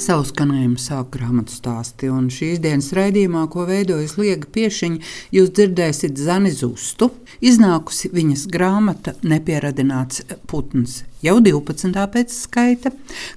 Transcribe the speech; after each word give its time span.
Savu 0.00 0.22
skanējumu 0.24 0.80
sāk 0.80 1.10
grāmatu 1.12 1.52
stāsti, 1.52 2.08
un 2.08 2.30
šīs 2.32 2.62
dienas 2.64 2.86
raidījumā, 2.96 3.42
ko 3.52 3.66
veidojas 3.68 4.14
Liega 4.16 4.48
Piešiņa, 4.48 5.00
jūs 5.36 5.50
dzirdēsiet 5.58 6.16
Zani 6.16 6.48
Zustu. 6.56 7.10
Iznākusi 7.44 8.08
viņas 8.14 8.46
grāmata 8.48 9.12
Nepieradināts 9.20 10.22
putns. 10.48 11.02
Jau 11.20 11.34
12. 11.44 11.92
pēc 12.14 12.32
skaita 12.32 12.94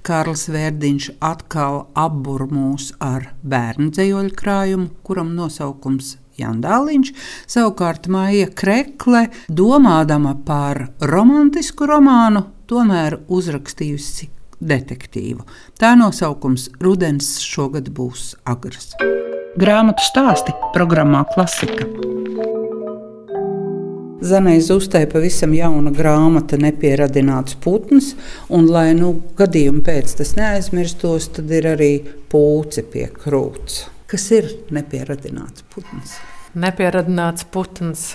Kārlis 0.08 0.46
Vērdiņš 0.54 1.10
atkal 1.20 1.82
apbur 2.00 2.46
mūs 2.48 2.94
ar 3.04 3.34
bērnu 3.44 3.90
dzējoļu 3.92 4.32
krājumu, 4.40 4.88
kuram 5.04 5.34
nosaukums 5.36 6.14
Jandāliņš, 6.40 7.12
savukārt 7.58 8.08
Maija 8.08 8.48
Krekle, 8.56 9.26
domādama 9.52 10.32
par 10.48 10.86
romantisku 11.12 11.92
romānu, 11.92 12.46
tomēr 12.72 13.20
uzrakstījusi 13.28 14.32
detektīvu. 14.64 15.46
Tā 15.80 15.94
nosaukums 16.00 16.70
Rudens 16.84 17.36
šogad 17.44 17.92
būs 17.94 18.34
agrs. 18.50 18.94
Grāmatu 19.60 20.06
stāsti 20.08 20.56
programmā 20.74 21.26
Klasika. 21.34 21.86
Zanai 24.24 24.62
Zustē 24.64 25.02
pavisam 25.12 25.52
jauna 25.52 25.92
grāmata, 25.92 26.56
nepieradināts 26.56 27.58
putns, 27.60 28.14
un, 28.48 28.70
lai 28.72 28.94
nu, 28.96 29.18
gadījuma 29.36 29.84
pēc 29.84 30.14
tas 30.22 30.32
neaizmirstos, 30.38 31.28
tad 31.36 31.52
ir 31.52 31.68
arī 31.74 31.92
pūce 32.32 32.86
pie 32.88 33.10
krūts. 33.12 33.82
Kas 34.08 34.30
ir 34.32 34.48
nepieradināts 34.72 35.68
putns? 35.74 36.16
Nepieradināts 36.56 37.50
putns 37.52 38.14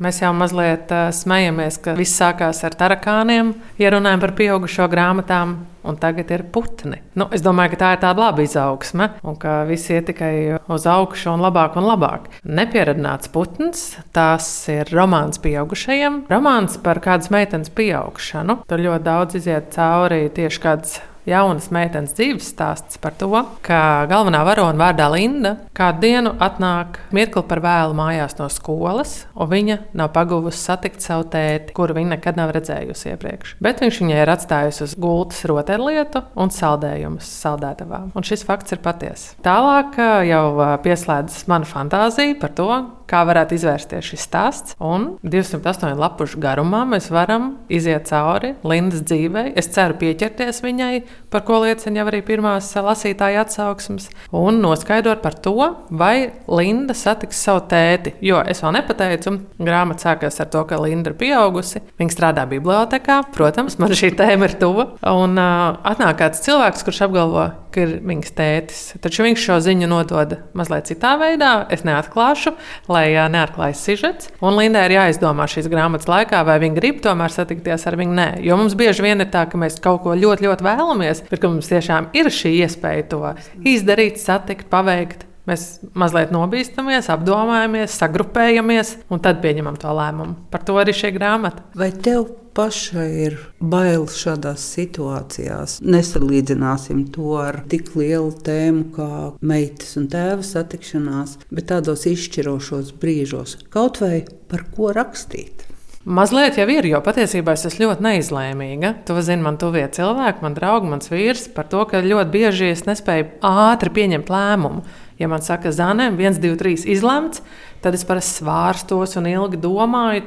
Mēs 0.00 0.22
jau 0.22 0.30
mazliet 0.32 0.88
uh, 0.96 1.10
smejamies, 1.12 1.76
ka 1.84 1.92
viss 1.98 2.16
sākās 2.16 2.62
ar 2.64 2.72
tarakāniem, 2.72 3.52
ja 3.76 3.90
runājam 3.92 4.22
par 4.22 4.32
pieaugušo 4.38 4.86
grāmatām, 4.88 5.58
un 5.84 5.98
tagad 6.00 6.30
ir 6.32 6.46
putni. 6.52 7.02
Nu, 7.20 7.26
es 7.36 7.44
domāju, 7.44 7.74
ka 7.74 7.80
tā 7.82 7.90
ir 7.92 8.00
tāda 8.06 8.24
laba 8.24 8.44
izaugsme, 8.44 9.10
un 9.20 9.36
ka 9.40 9.58
viss 9.68 9.92
iet 9.92 10.08
tikai 10.08 10.32
uz 10.72 10.86
augšu 10.88 11.34
un 11.34 11.44
labāk 11.44 11.76
un 11.76 11.84
labāk. 11.84 12.30
Nepieradināts 12.48 13.28
putns, 13.34 13.84
tas 14.16 14.48
ir 14.72 14.88
romāns 14.96 15.40
pieaugušajiem, 15.44 16.22
romāns 16.32 16.80
par 16.80 17.02
kādas 17.04 17.28
meitenes 17.32 17.68
pieaugšanu. 17.68 18.62
Tur 18.72 18.86
ļoti 18.88 19.04
daudz 19.04 19.36
iziet 19.36 19.68
cauri 19.76 20.30
tieši 20.32 20.64
kādas 20.64 21.00
jaunas 21.28 21.70
meitenes 21.74 22.14
dzīves 22.16 22.50
stāsts 22.52 23.00
par 23.00 23.14
to, 23.18 23.30
ka 23.66 24.06
galvenā 24.10 24.42
varona 24.46 24.78
vārdā 24.80 25.08
Linda 25.12 25.56
kādu 25.76 26.04
dienu 26.04 26.34
atnāk 26.42 27.00
mirkli 27.14 27.42
par 27.48 27.62
vēlu 27.64 27.96
mājās 27.98 28.36
no 28.38 28.48
skolas, 28.52 29.14
un 29.34 29.50
viņa 29.50 29.78
nav 29.98 30.12
paguvusi 30.14 30.60
satikt 30.60 31.04
savu 31.04 31.26
tēti, 31.32 31.74
kuru 31.76 31.96
viņa 31.98 32.14
nekad 32.16 32.40
nav 32.40 32.54
redzējusi 32.56 33.12
iepriekš. 33.12 33.56
Bet 33.62 33.82
viņš 33.84 34.00
viņai 34.04 34.22
ir 34.22 34.34
atstājis 34.34 34.82
uz 34.86 34.96
gultas 35.00 35.42
rotaļlietu 35.48 36.24
un 36.40 36.54
saldējumus 36.54 37.28
saldētavā. 37.44 38.04
Un 38.16 38.26
šis 38.26 38.44
fakts 38.46 38.76
ir 38.76 38.82
patiesa. 38.84 39.34
Tālāk 39.44 39.98
jau 40.28 40.46
pieslēdzas 40.84 41.46
mana 41.50 41.68
fantāzija 41.68 42.38
par 42.40 42.54
to, 42.56 42.70
kā 43.10 43.22
varētu 43.28 43.56
izvērsties 43.56 44.10
šis 44.12 44.24
stāsts. 44.26 44.76
Un 44.78 45.16
208 45.26 45.98
lapušu 45.98 46.40
garumā 46.42 46.84
mēs 46.88 47.10
varam 47.12 47.54
iziet 47.72 48.08
cauri 48.10 48.54
Lindas 48.66 49.02
dzīvei. 49.06 49.52
Es 49.58 49.70
ceru 49.74 49.98
pieķerties 50.00 50.62
viņai, 50.64 50.92
par 51.32 51.44
ko 51.48 51.60
liecina 51.64 52.02
jau 52.02 52.08
arī 52.10 52.22
pirmās 52.26 52.70
lasītāja 52.74 53.44
atsauksmes, 53.44 54.08
un 54.36 54.60
noskaidrot 54.62 55.22
par 55.24 55.36
to, 55.42 55.56
vai 55.90 56.30
Linda 56.48 56.94
satiks 56.96 57.42
savu 57.44 57.64
tēti. 57.70 58.14
Jo 58.24 58.42
es 58.46 58.62
vēl 58.64 58.76
nepateicu, 58.78 59.36
grāmata 59.60 60.10
sākās 60.10 60.40
ar 60.42 60.50
to, 60.52 60.64
ka 60.68 60.80
Linda 60.80 61.12
ir 61.12 61.18
pieaugusi. 61.20 61.82
Viņa 62.00 62.14
strādā 62.14 62.46
bibliotekā, 62.50 63.20
protams, 63.34 63.78
man 63.82 63.94
šī 63.96 64.12
tēma 64.18 64.50
ir 64.50 64.56
tuva. 64.60 64.90
Un 65.10 65.38
uh, 65.40 65.80
atnāk 65.90 66.20
kāds 66.20 66.42
cilvēks, 66.46 66.84
kurš 66.86 67.04
apgalvo, 67.08 67.48
ka 67.74 67.84
ir 67.84 67.94
viņas 68.06 68.34
tētis. 68.36 68.82
Taču 69.02 69.24
viņš 69.26 69.46
šo 69.46 69.58
ziņu 69.66 69.88
nodod 69.90 70.36
mazliet 70.58 70.90
citā 70.90 71.14
veidā. 71.20 71.52
Es 71.72 71.86
neatklāšu, 71.86 72.54
lai 72.90 73.06
neatklājas 73.32 73.84
sižets. 73.86 74.30
Un 74.42 74.58
Lindai 74.58 74.86
ir 74.88 74.96
jāizdomā 74.98 75.48
šīs 75.50 75.70
grāmatas 75.72 76.10
laikā, 76.10 76.42
vai 76.48 76.58
viņa 76.62 76.78
grib 76.80 77.00
tomēr 77.04 77.34
satikties 77.34 77.86
ar 77.86 77.98
viņu. 78.00 78.16
Nē, 78.20 78.28
jo 78.46 78.58
mums 78.60 78.76
bieži 78.78 79.06
vien 79.06 79.22
ir 79.22 79.30
tā, 79.32 79.46
ka 79.50 79.60
mēs 79.60 79.80
kaut 79.82 80.02
ko 80.04 80.18
ļoti, 80.18 80.48
ļoti 80.48 80.66
vēlamies, 80.66 81.24
bet 81.30 81.48
mums 81.48 81.70
tiešām 81.70 82.12
ir 82.18 82.30
šī 82.34 82.56
iespēja 82.66 83.08
to 83.14 83.24
izdarīt, 83.62 84.20
satikt, 84.22 84.70
paveikt. 84.72 85.29
Mēs 85.50 85.64
mazliet 85.98 86.30
nobīstamies, 86.34 87.08
apdomājamies, 87.10 87.96
sagrupējamies 87.98 88.92
un 89.10 89.22
tad 89.24 89.40
pieņemam 89.42 89.80
to 89.82 89.90
lēmumu. 89.96 90.36
Par 90.52 90.62
to 90.66 90.76
arī 90.78 90.94
šī 90.94 91.10
grāmata. 91.16 91.64
Vai 91.74 91.90
tev 91.90 92.28
pašai 92.54 93.08
ir 93.24 93.38
bail 93.58 94.06
šādās 94.10 94.62
situācijās? 94.76 95.78
Nesalīdzināsim 95.82 97.08
to 97.14 97.34
ar 97.42 97.62
tik 97.72 97.90
lielu 97.98 98.30
tēmu 98.46 98.86
kā 98.94 99.10
meitas 99.42 99.96
un 99.98 100.06
tēva 100.12 100.46
satikšanās, 100.46 101.40
bet 101.50 101.70
tādos 101.72 102.06
izšķirošos 102.10 102.94
brīžos 103.02 103.58
kaut 103.74 103.98
vai 104.04 104.22
par 104.50 104.68
ko 104.70 104.94
rakstīt. 104.94 105.66
Mazliet 106.00 106.56
jau 106.56 106.64
ir, 106.72 106.86
jo 106.88 106.96
patiesībā 107.04 107.52
es 107.52 107.66
esmu 107.68 107.84
ļoti 107.84 108.04
neizlēmīga. 108.06 108.94
To 109.04 109.18
zina 109.20 109.44
man 109.44 109.58
tuvie 109.60 109.82
cilvēki, 109.92 110.40
man 110.46 110.54
draugi, 110.56 110.88
mans 110.88 111.10
vīrs, 111.12 111.50
par 111.52 111.68
to, 111.68 111.82
ka 111.90 112.00
ļoti 112.00 112.32
bieži 112.32 112.70
es 112.72 112.86
nespēju 112.86 113.26
ātri 113.44 113.92
pieņemt 113.98 114.32
lēmumu. 114.32 114.80
Ja 115.20 115.28
man 115.28 115.42
saka, 115.44 115.68
Zanēm, 115.68 116.16
1, 116.16 116.38
2, 116.40 116.56
3 116.56 116.86
izlemts, 116.88 117.42
tad 117.84 117.92
es 117.96 118.06
parasti 118.08 118.40
svārstos 118.40 119.18
un 119.20 119.28
ilgi 119.28 119.60
domāju. 119.60 120.24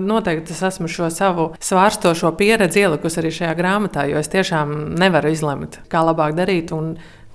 Noteikti 0.00 0.54
es 0.56 0.62
esmu 0.64 0.88
šo 0.88 1.10
savu 1.12 1.50
svārstošo 1.60 2.32
pieredzi 2.40 2.86
ielikusi 2.86 3.20
arī 3.20 3.34
šajā 3.36 3.52
grāmatā, 3.58 4.06
jo 4.08 4.16
es 4.20 4.32
tiešām 4.32 4.94
nevaru 5.00 5.34
izlemt, 5.36 5.82
kā 5.92 6.00
labāk 6.08 6.32
darīt. 6.40 6.72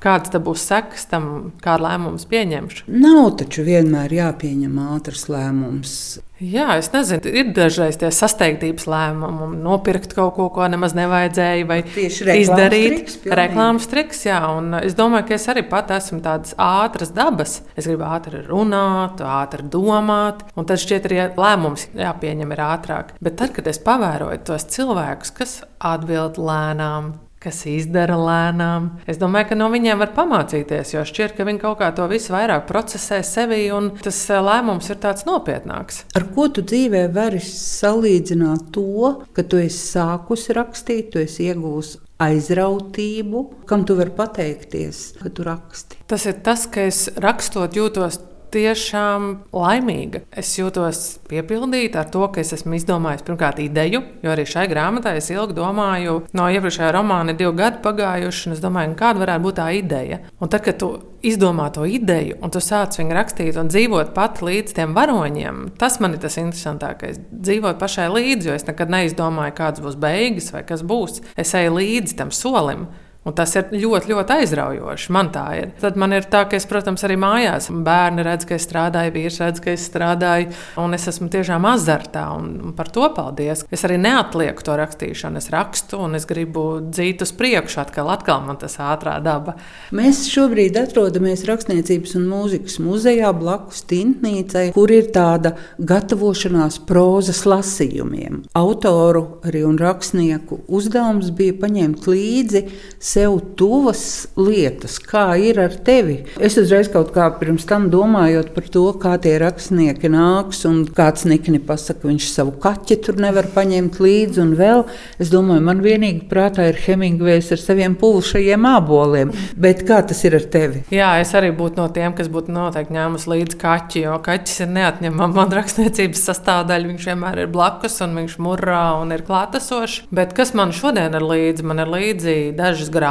Kāds 0.03 0.29
būs 0.29 0.67
sekas 0.69 1.07
tam, 1.09 1.53
kā 1.63 1.79
lēmums 1.81 2.27
pieņemšu? 2.29 2.85
Nav 2.91 3.31
taču 3.41 3.65
vienmēr 3.65 4.13
jāpieņem 4.13 4.79
ātrs 4.91 5.27
lēmums. 5.31 5.95
Jā, 6.35 6.73
es 6.75 6.89
nezinu, 6.91 7.31
ir 7.31 7.53
dažreiz 7.55 7.95
tie 7.95 8.09
sasteigtības 8.11 8.89
lēmumi, 8.91 9.55
nopirkt 9.63 10.11
kaut 10.17 10.33
ko, 10.35 10.49
ko 10.51 10.67
nemaz 10.67 10.91
nevajadzēja, 10.97 11.67
vai 11.69 11.77
izdarīt 11.87 12.89
triks, 12.91 13.15
reklāmas 13.39 13.87
triks. 13.87 14.25
Jā, 14.27 14.41
un 14.51 14.75
es 14.81 14.97
domāju, 14.99 15.29
ka 15.29 15.37
es 15.37 15.47
arī 15.53 15.63
pat 15.71 15.95
esmu 15.95 16.19
tādas 16.25 16.51
ātras 16.59 17.15
dabas. 17.15 17.61
Es 17.79 17.87
gribu 17.87 18.03
ātri 18.09 18.43
runāt, 18.49 19.23
ātri 19.23 19.63
domāt, 19.71 20.43
un 20.59 20.67
tad 20.67 20.83
šķiet 20.83 21.07
arī 21.07 21.21
lēmums 21.39 21.87
jāpieņem 21.95 22.51
ir 22.51 22.65
ātrāk. 22.67 23.15
Bet 23.23 23.39
tad, 23.39 23.55
kad 23.55 23.71
es 23.71 23.79
pavēroju 23.87 24.43
tos 24.51 24.67
cilvēkus, 24.75 25.31
kas 25.39 25.61
atbild 25.79 26.35
lēnām, 26.35 27.13
kas 27.45 27.61
izdara 27.69 28.17
lēnām. 28.19 28.89
Es 29.09 29.19
domāju, 29.21 29.51
ka 29.51 29.59
no 29.59 29.69
viņiem 29.73 30.01
var 30.01 30.13
pamācīties, 30.17 30.95
jo 30.95 31.03
šķiet, 31.05 31.35
ka 31.37 31.45
viņi 31.47 31.61
kaut 31.61 31.79
kā 31.81 31.91
to 31.95 32.07
visu 32.11 32.33
vairāk 32.35 32.65
procesē 32.69 33.21
sevi, 33.25 33.67
un 33.75 33.91
tas 34.01 34.17
eh, 34.31 34.41
lēmums 34.41 34.89
ir 34.91 35.01
tāds 35.03 35.27
nopietnāks. 35.29 36.03
Ar 36.17 36.27
ko 36.35 36.49
tu 36.53 36.65
dzīvē 36.65 37.05
vari 37.15 37.41
salīdzināt 37.45 38.71
to, 38.75 39.13
ka 39.35 39.45
tu 39.45 39.61
esi 39.61 39.81
sākusi 39.93 40.57
rakstīt, 40.57 41.13
tu 41.13 41.21
esi 41.23 41.51
iegūsi 41.51 42.01
aizrautību, 42.25 43.41
kam 43.67 43.83
tu 43.87 43.97
vari 43.97 44.13
pateikties, 44.15 45.01
ka 45.19 45.31
tu 45.35 45.45
raksti? 45.45 45.99
Tas 46.09 46.25
ir 46.29 46.39
tas, 46.45 46.63
ka 46.71 46.87
es 46.87 47.07
rakstot 47.21 47.75
jūtos 47.75 48.21
tiešām 48.55 49.27
laimīga. 49.55 50.23
Es 50.35 50.53
jūtos 50.57 51.03
piepildīta 51.29 52.01
ar 52.03 52.11
to, 52.13 52.25
ka 52.31 52.41
es 52.43 52.53
esmu 52.55 52.77
izdomājis 52.79 53.25
pirmkārt 53.27 53.59
ideju, 53.63 54.01
jo 54.23 54.33
arī 54.33 54.47
šai 54.49 54.67
grāmatai 54.71 55.17
es 55.19 55.29
ilgi 55.33 55.57
domāju, 55.57 56.21
no 56.37 56.47
iepriekšējā 56.51 56.93
romāna 56.95 57.33
ir 57.33 57.41
divi 57.41 57.53
gadi 57.59 57.83
pagājuši, 57.85 58.47
un 58.49 58.57
es 58.57 58.63
domāju, 58.63 58.95
kāda 58.99 59.25
varētu 59.25 59.45
būt 59.45 59.59
tā 59.59 59.67
ideja. 59.77 60.21
Un 60.39 60.51
tad, 60.51 60.65
kad 60.65 60.79
tu 60.81 60.91
izdomā 61.25 61.69
to 61.73 61.85
ideju, 61.89 62.37
un 62.43 62.53
tu 62.53 62.61
sāc 62.61 62.99
viņu 62.99 63.15
rakstīt 63.17 63.57
un 63.59 63.71
dzīvot 63.71 64.13
pat 64.15 64.41
līdz 64.45 64.75
tiem 64.77 64.93
varoņiem, 64.97 65.63
tas 65.81 65.97
man 66.03 66.15
ir 66.15 66.21
tas 66.23 66.37
interesantākais. 66.41 67.19
Dzīvot 67.31 67.79
pašai 67.81 68.09
līdzi, 68.13 68.49
jo 68.49 68.57
es 68.57 68.67
nekad 68.67 68.93
neizdomāju, 68.93 69.55
kādas 69.57 69.83
būs 69.85 69.97
beigas 70.01 70.51
vai 70.53 70.63
kas 70.67 70.85
būs. 70.85 71.23
Es 71.39 71.55
eju 71.57 71.75
līdzi 71.79 72.19
tam 72.21 72.33
solim. 72.35 72.87
Un 73.25 73.33
tas 73.33 73.55
ir 73.57 73.71
ļoti, 73.73 74.11
ļoti 74.11 74.35
aizraujoši. 74.35 75.09
Man 75.15 75.31
tā 75.33 75.45
ir. 75.57 75.71
Tad 75.81 75.95
man 75.97 76.13
ir 76.13 76.27
tā, 76.29 76.43
ka 76.45 76.59
es, 76.59 76.67
protams, 76.69 77.01
arī 77.07 77.15
mājās 77.17 77.71
bērni 77.73 78.21
redz, 78.25 78.45
ka 78.45 78.53
es 78.53 78.67
strādāju, 78.67 79.15
vīrs 79.15 79.39
redz, 79.41 79.61
ka 79.65 79.71
es 79.73 79.87
strādāju, 79.89 80.51
un 80.83 80.93
es 80.93 81.07
esmu 81.09 81.31
tiešām 81.33 81.65
azartā. 81.65 82.27
Un, 82.37 82.75
par 82.77 82.91
to 82.93 83.07
paldies. 83.15 83.63
Es 83.73 83.81
arī 83.87 83.97
neatlieku 84.03 84.61
to 84.67 84.75
rakstīšanu. 84.77 85.41
Es 85.41 85.49
rakstu, 85.53 86.03
un 86.05 86.13
es 86.19 86.27
gribu 86.29 86.67
dzīt 86.85 87.23
uz 87.25 87.31
priekšu, 87.33 87.79
atkal, 87.81 88.11
atkal 88.13 88.43
man 88.45 88.59
tas 88.61 88.77
ātrā 88.77 89.15
daba. 89.25 89.57
Mēs 89.95 90.27
šobrīd 90.29 90.77
atrodamies 90.83 91.47
Rakstniecības 91.49 92.13
un 92.19 92.29
mūzikas 92.29 92.77
muzejā 92.83 93.33
blakus 93.33 93.81
Tintnīcai, 93.89 94.67
kur 94.77 94.93
ir 94.93 95.09
tāda 95.15 95.55
gatavošanās 95.81 96.77
prozas 96.85 97.41
lasījumiem. 97.49 98.43
Autoru 98.61 99.25
arī 99.45 99.65
un 99.65 99.81
rakstnieku 99.81 100.61
uzdevums 100.69 101.33
bija 101.33 101.57
paņemt 101.65 102.05
līdzi 102.13 102.65
sev 103.15 103.37
tuvas 103.55 104.27
lietas, 104.35 104.97
kā 104.99 105.37
ir 105.39 105.59
ar 105.63 105.75
tevi. 105.87 106.17
Es 106.35 106.57
uzreiz 106.59 106.89
kaut 106.91 107.13
kā 107.15 107.29
pirms 107.39 107.63
tam 107.69 107.87
domājot 107.93 108.51
par 108.55 108.67
to, 108.71 108.83
kā 108.99 109.15
tie 109.23 109.37
rakstnieki 109.39 110.11
nāks, 110.11 110.65
un 110.67 110.83
kāds 110.95 111.23
nikni 111.29 111.61
pasaka, 111.63 112.09
viņš 112.09 112.27
savu 112.33 112.55
kaķi 112.61 112.97
tur 113.05 113.19
nevar 113.23 113.47
paņemt 113.55 114.01
līdzi, 114.03 114.41
un 114.43 114.53
vēl 114.59 114.83
es 115.21 115.31
domāju, 115.31 115.63
man 115.69 115.83
vienīgi 115.85 116.25
prātā 116.31 116.67
ir 116.71 116.79
Hemingvejs 116.83 117.53
ar 117.55 117.61
saviem 117.61 117.95
puvušajiem 118.01 118.67
āboliem. 118.73 119.31
Bet 119.55 119.85
kā 119.87 120.01
tas 120.07 120.23
ir 120.27 120.35
ar 120.39 120.47
tevi? 120.51 120.83
Jā, 120.93 121.13
es 121.23 121.31
arī 121.37 121.53
būtu 121.55 121.79
no 121.79 121.87
tiem, 121.95 122.15
kas 122.17 122.27
būtu 122.31 122.51
noteikti 122.55 122.97
ņēmusi 122.97 123.31
līdzi 123.31 123.59
kaķi, 123.61 124.03
jo 124.09 124.19
kaķis 124.25 124.65
ir 124.65 124.71
neatņemama 124.75 125.31
man 125.39 125.55
rakstniecības 125.55 126.25
sastāvdaļa. 126.31 126.91
Viņš 126.91 127.09
vienmēr 127.11 127.45
ir 127.45 127.51
blakus 127.53 127.97
un 128.03 128.19
viņš 128.19 128.37
murrā 128.43 128.83
un 128.99 129.15
ir 129.15 129.23
klātesošs. 129.27 130.09
Bet 130.15 130.35
kas 130.37 130.51
man 130.57 130.75
šodien 130.75 131.15
ir 131.15 131.25
līdzi? 131.25 131.65
Man 131.65 131.81
ir 131.83 131.91
līdzi 131.91 132.35
dažas 132.57 132.91
grāmatas, 132.91 133.04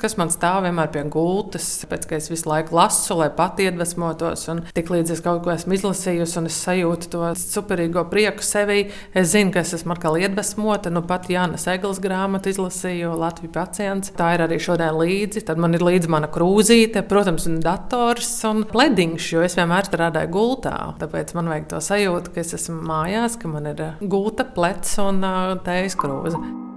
kas 0.00 0.16
man 0.20 0.30
stāv 0.32 0.64
vienmēr 0.66 0.90
pie 0.92 1.02
gultas, 1.10 1.66
pēc 1.88 2.06
kā 2.08 2.18
es 2.18 2.28
visu 2.30 2.48
laiku 2.50 2.76
lasu, 2.76 3.16
lai 3.18 3.30
pati 3.34 3.66
iedvesmotos. 3.68 4.46
Un 4.52 4.62
tik 4.76 4.92
līdz 4.92 5.14
es 5.14 5.22
kaut 5.24 5.42
ko 5.44 5.52
esmu 5.54 5.76
izlasījusi 5.76 6.38
un 6.40 6.48
es 6.50 6.58
sajūtu 6.64 7.10
to 7.12 7.30
superīgo 7.40 8.04
prieku 8.10 8.44
sevī, 8.44 8.84
es 9.16 9.32
zinu, 9.32 9.52
ka 9.54 9.64
es 9.64 9.74
esmu 9.78 9.96
atkal 9.96 10.18
iedvesmota. 10.20 10.92
Nu, 10.92 11.02
pat 11.06 11.30
Jānis 11.32 11.66
Eglis 11.70 12.02
grāmatu 12.02 12.52
izlasīju, 12.52 13.12
Latvijas 13.20 13.54
pacients. 13.56 14.14
Tā 14.18 14.34
ir 14.36 14.44
arī 14.46 14.60
šodien 14.62 14.96
līdzi. 15.00 15.44
Tad 15.48 15.60
man 15.62 15.76
ir 15.76 15.84
līdzi 15.86 16.10
mana 16.12 16.30
krūzīte, 16.30 17.04
protams, 17.10 17.48
un 17.50 17.60
dators 17.64 18.32
un 18.48 18.64
lediņš, 18.76 19.30
jo 19.34 19.44
es 19.46 19.58
vienmēr 19.58 19.88
strādāju 19.88 20.32
gultā. 20.36 20.76
Tāpēc 21.00 21.34
man 21.38 21.52
vajag 21.54 21.70
to 21.74 21.84
sajūtu, 21.90 22.34
ka 22.34 22.44
es 22.44 22.56
esmu 22.60 22.80
mājās, 22.90 23.38
ka 23.40 23.50
man 23.50 23.70
ir 23.74 23.86
gulta, 24.00 24.46
plecs 24.56 24.98
un 25.02 25.24
tējas 25.66 25.98
krūze. 26.00 26.69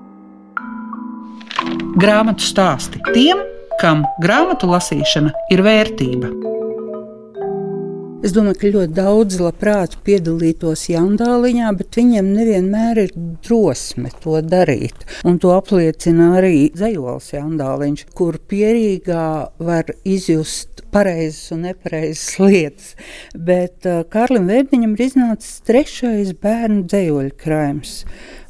Grāmatu 2.00 2.44
stāsti 2.44 3.00
tiem, 3.13 3.39
kam 3.81 4.06
grāmatu 4.24 4.68
lasīšana 4.71 5.33
ir 5.54 5.62
vērtība. 5.65 6.31
Es 8.24 8.31
domāju, 8.31 8.56
ka 8.56 8.69
ļoti 8.71 8.95
daudz 8.95 9.38
labprāt 9.44 9.98
piedalītos 10.07 10.86
jaundāliņā, 10.88 11.71
bet 11.75 11.98
viņiem 12.00 12.30
nevienmēr 12.38 13.01
ir 13.01 13.10
drosme 13.44 14.13
to 14.24 14.38
darīt. 14.48 15.04
Un 15.27 15.42
to 15.44 15.51
apliecina 15.51 16.30
arī 16.39 16.69
Zajols 16.80 17.33
jaundāliņš, 17.33 18.06
kur 18.16 18.38
pierīgā 18.39 19.25
var 19.59 19.92
izjust 20.07 20.86
pareizas 20.94 21.51
un 21.51 21.66
nepareizas 21.68 22.39
lietas. 22.45 22.94
Bet 23.36 23.89
uh, 23.89 24.06
Kārlim 24.07 24.48
Vērbiņam 24.48 24.95
ir 24.95 25.04
iznācis 25.09 25.59
trešais 25.68 26.31
bērnu 26.39 26.86
dzējoļu 26.88 27.36
krājums. 27.44 27.98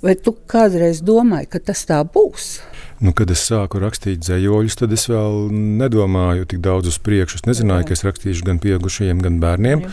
Vai 0.05 0.13
tu 0.21 0.35
kādreiz 0.53 1.01
domāji, 1.01 1.49
ka 1.49 1.63
tas 1.71 1.81
tā 1.89 2.03
būs? 2.05 2.59
Nu, 3.01 3.13
kad 3.17 3.31
es 3.33 3.41
sāku 3.49 3.81
rakstīt 3.81 4.21
dzējoļus, 4.21 4.77
tad 4.79 4.93
es 4.95 5.07
vēl 5.09 5.49
nedomāju 5.81 6.45
tik 6.51 6.61
daudz 6.63 6.91
uz 6.93 6.99
priekšu. 7.03 7.41
Es 7.41 7.47
nezināju, 7.49 7.89
ka 7.89 7.97
es 7.97 8.05
rakstīšu 8.05 8.45
gan 8.47 8.61
pieaugušajiem, 8.63 9.23
gan 9.23 9.41
bērniem. 9.43 9.87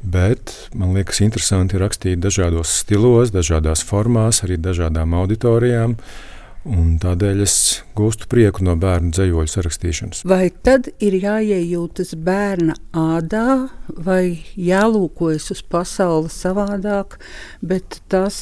Bet 0.00 0.54
man 0.72 0.94
liekas, 0.96 1.20
interesanti 1.20 1.78
rakstīt 1.80 2.22
dažādos 2.24 2.72
stilos, 2.80 3.34
dažādās 3.34 3.84
formās, 3.84 4.40
arī 4.46 4.56
dažādām 4.56 5.12
auditorijām. 5.18 5.98
Uh, 5.98 6.30
Un 6.68 6.98
tādēļ 7.00 7.38
es 7.40 7.54
gūstu 7.96 8.26
prieku 8.28 8.64
no 8.66 8.74
bērnu 8.80 9.14
dzējoļu 9.16 9.48
sarakstīšanas. 9.48 10.24
Vai 10.28 10.50
tad 10.52 10.90
ir 11.00 11.16
jāiejūtas 11.16 12.12
bērna 12.20 12.76
ādā, 12.92 13.70
vai 13.88 14.42
jālūkojas 14.60 15.48
uz 15.54 15.62
pasauli 15.64 16.28
savādāk, 16.32 17.16
bet 17.64 18.02
tas, 18.12 18.36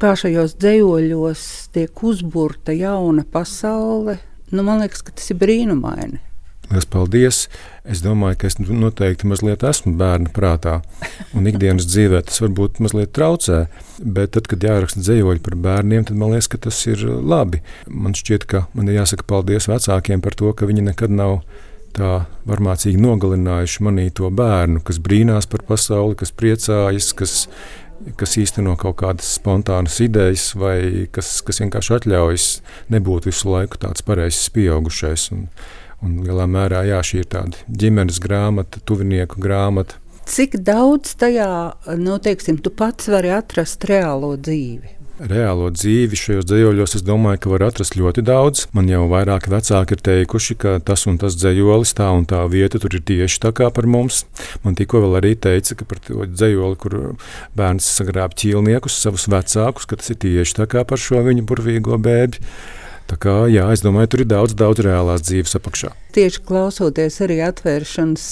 kā 0.00 0.14
šajos 0.16 0.56
dzējoļos 0.56 1.44
tiek 1.76 2.04
uzburta 2.08 2.72
jauna 2.72 3.26
pasaule, 3.28 4.16
nu, 4.48 4.64
man 4.64 4.80
liekas, 4.80 5.04
tas 5.12 5.28
ir 5.28 5.40
brīnumaini. 5.42 6.24
Lielas 6.68 6.84
paldies! 6.84 7.36
Es 7.88 8.02
domāju, 8.04 8.36
ka 8.42 8.48
es 8.50 8.58
noteikti 8.60 9.28
mazliet 9.30 9.62
esmu 9.64 9.94
bērna 9.96 10.28
prātā, 10.36 10.74
un 11.32 11.48
ikdienas 11.48 11.86
dzīvē 11.88 12.20
tas 12.28 12.42
varbūt 12.44 12.82
mazliet 12.84 13.14
traucē. 13.16 13.62
Bet 14.04 14.34
tad, 14.36 14.50
kad 14.52 14.66
jāraksta 14.66 15.00
dzējoļi 15.00 15.40
par 15.46 15.56
bērniem, 15.64 16.04
tad 16.10 16.20
man 16.20 16.34
liekas, 16.34 16.50
ka 16.52 16.60
tas 16.68 16.82
ir 16.90 17.06
labi. 17.08 17.62
Man 17.88 18.12
šķiet, 18.18 18.44
ka 18.50 18.66
man 18.76 18.92
ir 18.92 19.00
jāsaka 19.00 19.24
paldies 19.32 19.70
vecākiem 19.70 20.20
par 20.24 20.36
to, 20.36 20.52
ka 20.52 20.68
viņi 20.68 20.84
nekad 20.90 21.14
nav 21.14 21.40
tā 21.96 22.12
varmācīgi 22.48 23.00
nogalinājuši 23.00 23.88
manī 23.88 24.06
to 24.12 24.28
bērnu, 24.28 24.84
kas 24.84 25.00
brīnās 25.00 25.48
par 25.48 25.64
pasauli, 25.72 26.20
kas 26.20 26.36
priecājas, 26.36 27.14
kas, 27.16 27.34
kas 28.20 28.38
īsteno 28.44 28.76
kaut 28.76 29.00
kādas 29.00 29.32
spontānas 29.40 29.96
idejas, 30.04 30.50
vai 30.52 31.08
kas, 31.16 31.38
kas 31.40 31.64
vienkārši 31.64 31.96
atļaujas 31.96 32.48
nebūt 32.92 33.32
visu 33.32 33.56
laiku 33.56 33.80
tāds 33.80 34.04
pareizs 34.04 34.50
pieaugušais. 34.52 35.30
Un, 35.32 35.48
Un 36.04 36.20
lielā 36.22 36.46
mērā 36.46 36.84
jā, 36.86 37.00
šī 37.02 37.24
ir 37.24 37.30
tāda 37.32 37.64
ģimenes 37.66 38.20
grāmata, 38.22 38.82
tuvinieku 38.86 39.40
grāmata. 39.42 39.98
Cik 40.28 40.58
daudz 40.60 41.16
tajā, 41.18 41.48
nu, 41.96 42.18
teiksim, 42.22 42.60
tu 42.60 42.70
pats 42.70 43.08
vari 43.08 43.32
atrast 43.32 43.86
reālo 43.88 44.34
dzīvi? 44.36 44.98
Reālo 45.18 45.72
dzīvi 45.74 46.14
šajos 46.14 46.46
dzējoļos 46.46 46.92
es 46.94 47.02
domāju, 47.02 47.40
ka 47.42 47.50
var 47.50 47.64
atrast 47.66 47.96
ļoti 47.98 48.22
daudz. 48.22 48.68
Man 48.76 48.86
jau 48.86 49.00
vairāki 49.10 49.50
vecāki 49.50 49.96
ir 49.96 50.02
teikuši, 50.06 50.54
ka 50.62 50.76
tas 50.78 51.08
un 51.10 51.18
tas 51.18 51.34
dzējolis, 51.34 51.96
tā 51.98 52.06
un 52.14 52.22
tā 52.28 52.44
vieta 52.52 52.78
tur 52.78 52.94
ir 52.94 53.02
tieši 53.08 53.40
tā 53.42 53.50
kā 53.56 53.66
par 53.74 53.88
mums. 53.90 54.22
Man 54.62 54.78
tikko 54.78 55.00
vēl 55.02 55.18
arī 55.18 55.32
teica, 55.34 55.74
ka 55.80 55.88
par 55.90 56.04
to 56.06 56.22
dzējoli, 56.28 56.78
kur 56.78 56.98
bērns 57.58 57.88
sagrāb 57.98 58.38
ķīlniekus, 58.38 59.00
savus 59.02 59.26
vecākus, 59.32 59.88
ka 59.90 59.98
tas 59.98 60.14
ir 60.14 60.20
tieši 60.22 60.60
tā 60.60 60.68
kā 60.70 60.86
par 60.86 61.02
šo 61.02 61.24
viņu 61.26 61.48
burvīgo 61.50 61.98
bēbi. 61.98 62.44
Tā 63.08 63.16
kā, 63.16 63.34
jā, 63.48 63.64
es 63.72 63.80
domāju, 63.80 64.10
tur 64.12 64.20
ir 64.20 64.26
daudz, 64.28 64.52
daudz 64.52 64.82
reālās 64.84 65.22
dzīves 65.24 65.56
apakšā. 65.56 65.94
Tieši 66.12 66.42
klausoties 66.44 67.16
arī 67.24 67.38
atvēršanas 67.46 68.26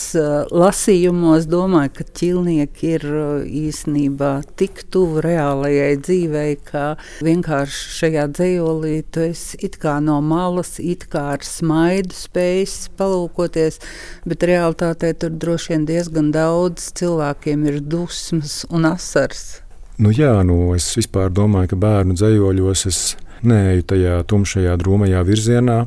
lasījumos, 0.53 1.47
domāju, 1.49 1.95
ka 1.97 2.05
ķīlnieki 2.21 2.91
ir 2.99 3.07
īstenībā 3.47 4.35
tik 4.61 4.85
tuvu 4.93 5.25
reālajai 5.25 5.97
dzīvei, 6.03 6.53
ka 6.69 6.85
vienkārši 7.25 7.97
šajā 7.97 8.29
dzējolī 8.37 8.95
tu 9.09 9.25
esi 9.31 9.63
it 9.65 9.81
kā 9.81 9.97
no 10.05 10.19
malas, 10.21 10.77
it 10.77 11.09
kā 11.09 11.25
ar 11.39 11.49
smaidu 11.49 12.13
spējis 12.13 12.79
palūkoties, 13.01 13.81
bet 14.29 14.45
realitātē 14.45 15.17
tur 15.17 15.33
droši 15.41 15.73
vien 15.73 15.89
diezgan 15.89 16.35
daudz 16.37 16.91
cilvēkiem 17.01 17.65
ir 17.73 17.81
dusmas 17.81 18.67
un 18.69 18.93
asars. 18.93 19.63
Nu 19.97 20.13
jā, 20.13 20.35
nu 20.45 20.75
es 20.77 20.91
vispār 20.99 21.33
domāju, 21.33 21.73
ka 21.73 21.79
bērnu 21.81 22.13
dzējoļos 22.19 22.91
es 22.91 22.99
neeju 23.49 23.87
tajā 23.93 24.19
tumšajā, 24.31 24.77
drūmajā 24.81 25.23
virzienā. 25.27 25.85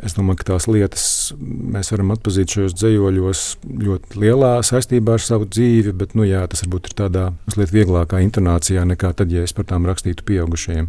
Es 0.00 0.14
domāju, 0.16 0.40
ka 0.40 0.46
tās 0.54 0.64
lietas 0.70 1.04
mēs 1.36 1.90
varam 1.92 2.14
atpazīt 2.14 2.54
šajos 2.54 2.76
dzējoļos 2.78 3.42
ļoti 3.84 4.22
lielā 4.22 4.54
saistībā 4.64 5.18
ar 5.18 5.24
savu 5.24 5.44
dzīvi, 5.44 5.92
bet 5.92 6.14
nu, 6.16 6.24
jā, 6.24 6.40
tas 6.48 6.64
varbūt 6.64 6.88
ir 6.88 6.96
tādā 7.02 7.26
mazliet 7.44 7.74
vieglākā 7.74 8.22
intonācijā 8.24 8.86
nekā 8.88 9.12
tad, 9.18 9.34
ja 9.34 9.44
es 9.44 9.52
par 9.56 9.68
tām 9.68 9.84
rakstītu 9.88 10.24
pieaugušajiem. 10.30 10.88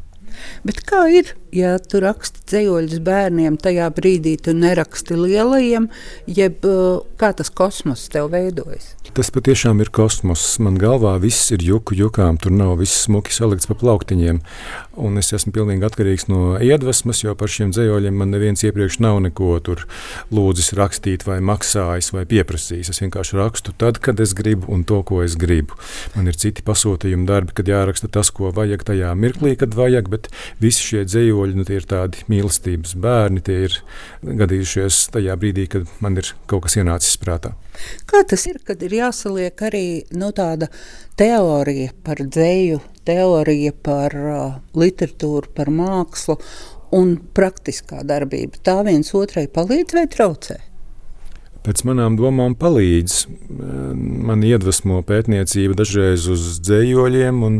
Bet 0.63 0.79
kā 0.87 1.03
ir, 1.11 1.33
ja 1.55 1.75
tu 1.79 2.01
raksti 2.03 2.45
dzējoļus 2.51 3.03
bērniem, 3.05 3.59
tajā 3.61 3.89
brīdī 3.95 4.37
tu 4.43 4.55
neraksti 4.57 5.19
lielajiem, 5.19 5.89
jeb 6.27 6.65
kā 7.21 7.31
tas 7.37 7.51
kosmos 7.53 8.07
tev 8.11 8.31
veidojas? 8.33 8.95
Tas 9.11 9.27
patiešām 9.33 9.81
ir 9.83 9.89
kosmos. 9.91 10.43
Man 10.63 10.77
galvā 10.79 11.17
viss 11.19 11.51
ir 11.51 11.63
juku 11.67 11.97
jukām, 11.99 12.37
tur 12.39 12.53
nav 12.55 12.77
viss 12.79 13.01
smuki 13.09 13.33
salikts 13.35 13.67
pa 13.67 13.75
plauktiņiem. 13.75 14.37
Un 15.03 15.19
es 15.19 15.33
esmu 15.35 15.51
pilnīgi 15.55 15.83
atkarīgs 15.83 16.29
no 16.31 16.55
iedvesmas, 16.63 17.19
jo 17.25 17.33
par 17.35 17.51
šiem 17.51 17.73
dzējoļiem 17.75 18.15
man 18.21 18.31
neviens 18.31 18.63
iepriekš 18.63 19.01
nav 19.03 19.19
neko 19.25 19.57
lūdzis 20.31 20.71
rakstīt, 20.79 21.25
vai 21.27 21.41
maksājis, 21.43 22.13
vai 22.15 22.23
pieprasījis. 22.29 22.93
Es 22.93 23.01
vienkārši 23.03 23.39
rakstu 23.39 23.75
tad, 23.75 23.99
kad 23.99 24.19
es 24.23 24.31
gribu, 24.37 24.69
un 24.71 24.85
to, 24.87 25.01
ko 25.03 25.19
es 25.25 25.35
gribu. 25.35 25.75
Man 26.15 26.31
ir 26.31 26.39
citi 26.39 26.63
pasūtījumi 26.63 27.27
darbi, 27.27 27.57
kad 27.57 27.67
jāraksta 27.67 28.07
tas, 28.07 28.31
ko 28.31 28.53
vajag 28.55 28.87
tajā 28.93 29.11
mirklī, 29.19 29.57
kad 29.59 29.75
vajag, 29.75 30.07
bet 30.13 30.31
visi 30.63 30.87
šie 30.87 31.03
dzējoļi 31.41 31.57
nu, 31.57 31.65
ir 31.73 31.85
tādi 31.89 32.25
mīlestības 32.29 32.95
bērni. 33.01 33.41
Tie 33.41 33.65
ir 33.65 33.77
gadījušies 34.21 35.11
tajā 35.13 35.35
brīdī, 35.39 35.67
kad 35.67 35.87
man 36.01 36.17
ir 36.17 36.33
kaut 36.47 36.65
kas 36.65 36.77
ienācis 36.77 37.17
prātā. 37.17 37.55
Kā 38.05 38.23
tas 38.27 38.45
ir, 38.47 38.59
kad 38.63 38.81
ir 38.81 38.91
jāsaliek 38.91 39.55
arī 39.61 40.03
nu, 40.13 40.31
tāda 40.31 40.69
teorija 41.17 41.93
par 42.03 42.21
dzēju, 42.21 42.81
teorija 43.05 43.73
par 43.73 44.15
uh, 44.15 44.59
literatūru, 44.75 45.53
par 45.55 45.69
mākslu 45.69 46.37
un 46.93 47.17
praktiskā 47.33 48.03
darbība? 48.03 48.61
Tā 48.61 48.81
viens 48.85 49.13
otrai 49.13 49.47
palīdz 49.47 49.97
vai 49.97 50.07
traucē? 50.11 50.70
Pēc 51.61 51.83
manām 51.85 52.15
domām 52.17 52.55
palīdz. 52.57 53.15
Man 54.25 54.41
iedvesmo 54.41 55.03
pētniecība 55.05 55.75
dažreiz 55.77 56.23
uz 56.33 56.55
dzējoļiem, 56.65 57.43
un, 57.45 57.59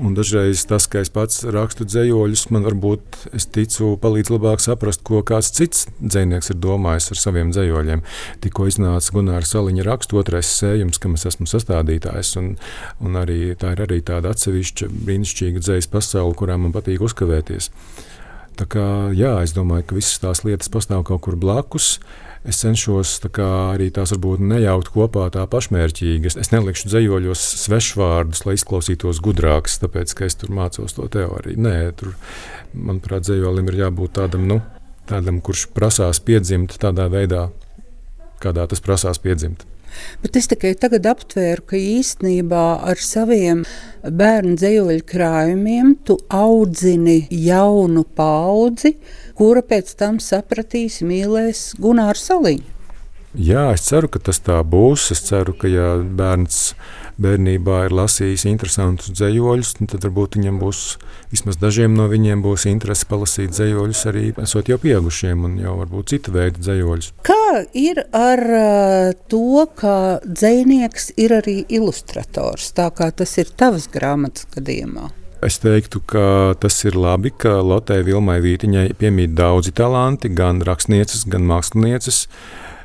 un 0.00 0.14
dažreiz 0.16 0.62
tas, 0.70 0.86
ka 0.88 1.02
es 1.04 1.12
pats 1.12 1.42
rakstu 1.44 1.84
dzējoļus, 1.84 2.46
man 2.54 2.64
varbūt, 2.64 3.18
es 3.36 3.44
ticu, 3.52 3.90
palīdz 4.00 4.32
labāk 4.32 4.64
saprast, 4.64 5.04
ko 5.04 5.20
kāds 5.28 5.52
cits 5.52 5.84
dzējnieks 6.00 6.54
ir 6.54 6.58
domājis 6.64 7.10
ar 7.12 7.20
saviem 7.20 7.52
dzējoļiem. 7.52 8.06
Tikko 8.40 8.70
iznāca 8.72 9.18
Gunārs 9.18 9.52
Saliņa 9.52 9.84
raksts, 9.90 10.16
otrais 10.16 10.54
sējums, 10.56 11.02
kam 11.02 11.20
es 11.20 11.28
esmu 11.28 11.44
sastādītājs, 11.50 12.32
un, 12.40 12.54
un 13.04 13.20
arī 13.20 13.52
tā 13.60 13.76
ir 13.76 13.84
arī 13.84 14.00
tāda 14.00 14.32
atsevišķa 14.32 14.88
brīnišķīga 14.96 15.60
dzējas 15.60 15.92
pasaule, 15.92 16.32
kurā 16.40 16.56
man 16.56 16.72
patīk 16.72 17.04
uzkavēties. 17.04 17.68
Tā 18.56 18.64
kā, 18.68 18.88
jā, 19.16 19.36
es 19.44 19.52
domāju, 19.56 19.90
ka 19.90 19.96
visas 19.96 20.20
tās 20.24 20.44
lietas 20.44 20.72
pastāv 20.72 21.04
kaut 21.08 21.24
kur 21.24 21.36
blakus. 21.40 21.98
Es 22.42 22.58
cenšos 22.58 23.20
tā 23.22 23.28
kā, 23.30 23.48
arī 23.76 23.86
tās 23.94 24.10
varbūt 24.16 24.40
nejaukt 24.42 24.90
kopā 24.90 25.28
tā 25.30 25.44
pašmērķīgi. 25.46 26.26
Es, 26.26 26.36
es 26.42 26.50
nelikšu 26.50 26.90
dzējoļos 26.90 27.42
svešvārdus, 27.62 28.42
lai 28.48 28.56
izklausītos 28.58 29.22
gudrāks, 29.22 29.78
tāpēc 29.82 30.14
ka 30.18 30.26
es 30.26 30.38
tur 30.40 30.50
mācos 30.54 30.96
to 30.98 31.06
teoriju. 31.06 31.62
Nē, 31.62 31.76
tur, 31.98 32.16
manuprāt, 32.74 33.28
dzējolim 33.28 33.70
ir 33.70 33.78
jābūt 33.84 34.16
tādam, 34.18 34.48
nu, 34.50 34.58
tādam, 35.06 35.38
kurš 35.44 35.68
prasās 35.76 36.18
piedzimt 36.26 36.74
tādā 36.82 37.06
veidā, 37.12 37.46
kādā 38.42 38.66
tas 38.66 38.82
prasās 38.82 39.22
piedzimt. 39.22 39.62
Bet 40.22 40.38
es 40.40 40.48
tikai 40.50 40.74
tagad 40.78 41.06
aptvēru, 41.10 41.64
ka 41.72 41.78
īstenībā 41.78 42.64
ar 42.88 43.00
saviem 43.02 43.64
bērnu 44.02 44.56
dzīslu 44.60 45.00
krājumiem 45.08 45.96
tu 46.06 46.18
audzini 46.32 47.26
jaunu 47.30 48.04
paudzi, 48.16 48.96
kura 49.38 49.62
pēc 49.62 49.94
tam 49.98 50.20
sapratīs, 50.22 51.00
mīlēs 51.06 51.72
Gunārs 51.82 52.28
Saliņu. 52.30 52.68
Jā, 53.32 53.70
es 53.72 53.86
ceru, 53.88 54.10
ka 54.12 54.20
tas 54.20 54.42
tā 54.44 54.58
būs. 54.60 55.06
Es 55.14 55.22
ceru, 55.24 55.54
ka 55.56 55.70
ja 55.70 55.94
bērns 55.96 56.74
bērnībā 57.20 57.86
ir 57.86 57.94
lasījis 57.96 58.46
interesantus 58.50 59.12
dzējoļus, 59.16 59.74
tad 59.80 60.06
varbūt 60.06 60.38
viņam 60.38 60.60
būs 60.62 60.82
vismaz 61.32 61.58
dažiem 61.60 61.94
no 61.96 62.08
viņiem 62.12 62.42
būs 62.44 62.66
interese 62.70 63.08
palasīt 63.10 63.54
dzējoļus 63.56 64.02
arī 64.10 64.26
esot 64.42 64.68
jau 64.72 64.78
pieaugušiem 64.82 65.46
un 65.48 65.56
jau 65.62 65.78
varbūt 65.80 66.14
cita 66.14 66.34
veida 66.34 66.60
dzējoļus. 66.60 67.12
Kā 67.28 67.64
ir 67.76 68.04
ar 68.16 68.44
to, 69.32 69.64
ka 69.78 69.96
dzēnieks 70.26 71.12
ir 71.20 71.38
arī 71.40 71.58
ilustrators, 71.68 72.72
tā 72.76 72.88
kā 72.96 73.12
tas 73.16 73.36
ir 73.40 73.52
tavas 73.56 73.88
grāmatas 73.92 74.48
gadījumā? 74.54 75.10
Es 75.42 75.56
teiktu, 75.58 75.98
ka 76.06 76.54
tas 76.62 76.76
ir 76.86 76.94
labi, 76.94 77.32
ka 77.34 77.56
Lotei 77.66 78.04
Vilmai 78.06 78.36
Vītiņai 78.44 78.92
piemīt 78.94 79.32
daudzi 79.34 79.72
talanti, 79.74 80.30
gan 80.30 80.62
rakstnieces, 80.62 81.24
gan 81.26 81.42
mākslinieces. 81.48 82.28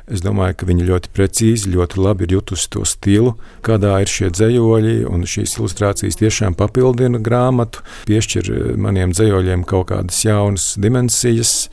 Es 0.08 0.22
domāju, 0.24 0.56
ka 0.56 0.68
viņa 0.68 0.86
ļoti 0.88 1.10
precīzi, 1.12 1.72
ļoti 1.74 2.00
labi 2.00 2.24
ir 2.24 2.38
jutusi 2.38 2.70
to 2.72 2.84
stilu, 2.88 3.34
kādā 3.66 3.98
ir 4.00 4.08
šie 4.08 4.30
dzējoļi, 4.32 4.94
šīs 5.28 5.58
ilustrācijas 5.58 6.16
tiešām 6.16 6.56
papildina 6.56 7.20
grāmatu, 7.20 7.84
piešķir 8.08 8.50
maniem 8.80 9.12
dzējoļiem 9.12 9.66
kaut 9.68 9.90
kādas 9.92 10.22
jaunas 10.24 10.70
dimensijas, 10.80 11.68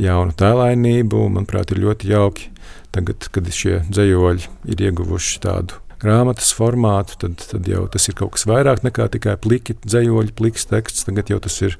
jaunu 0.00 0.32
tēlainību. 0.40 1.26
Manuprāt, 1.36 1.74
ir 1.74 1.84
ļoti 1.84 2.12
jauki 2.14 2.50
tagad, 2.94 3.28
kad 3.34 3.52
šie 3.52 3.82
dzējoļi 3.90 4.48
ir 4.72 4.84
ieguvuši 4.88 5.44
tādu 5.44 5.80
grāmatas 6.04 6.52
formātu, 6.56 7.18
tad, 7.20 7.38
tad 7.52 7.68
jau 7.68 7.84
tas 7.92 8.08
ir 8.08 8.16
kaut 8.18 8.34
kas 8.36 8.48
vairāk 8.48 8.84
nekā 8.84 9.08
tikai 9.12 9.36
pliki 9.40 9.76
dzējoļi, 9.84 10.34
pliks 10.36 10.68
teksts. 10.72 11.06
Tagad 11.08 11.32
jau 11.32 11.40
tas 11.44 11.60
ir 11.64 11.78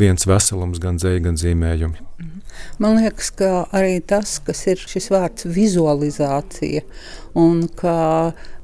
viens 0.00 0.28
veselums, 0.28 0.80
gan 0.82 1.00
dzēja, 1.00 1.24
gan 1.28 1.40
zīmējumi. 1.40 2.33
Man 2.82 2.98
liekas, 3.00 3.30
ka 3.38 3.50
arī 3.74 3.98
tas, 4.06 4.38
kas 4.44 4.64
ir 4.70 4.82
šis 4.82 5.10
vārds 5.14 5.48
vizualizācija, 5.48 6.84
un 7.38 7.64
ka 7.78 7.96